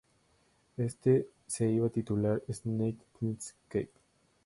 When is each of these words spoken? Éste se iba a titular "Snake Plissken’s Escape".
Éste 0.79 1.27
se 1.45 1.69
iba 1.69 1.85
a 1.85 1.89
titular 1.91 2.41
"Snake 2.49 2.97
Plissken’s 3.19 3.49
Escape". 3.61 3.91